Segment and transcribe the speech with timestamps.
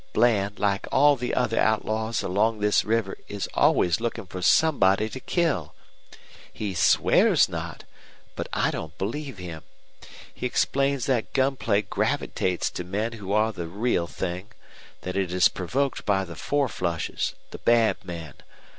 [0.13, 5.19] Bland, like all the other outlaws along this river, is always looking for somebody to
[5.19, 5.75] kill.
[6.51, 7.83] He SWEARS not,
[8.35, 9.61] but I don't believe him.
[10.33, 14.47] He explains that gunplay gravitates to men who are the real thing
[15.01, 18.33] that it is provoked by the four flushes, the bad men.